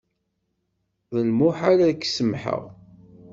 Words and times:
D 1.13 1.15
lmuḥal 1.27 1.79
ad 1.89 1.95
ak-samḥeɣ. 1.95 2.63